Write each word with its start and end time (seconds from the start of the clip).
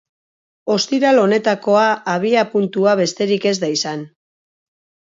Ostiral 0.75 1.21
honetakoa 1.25 1.85
abiapuntua 2.15 2.99
besterik 3.05 3.49
ez 3.55 3.57
da 3.67 3.73
izan. 3.79 4.07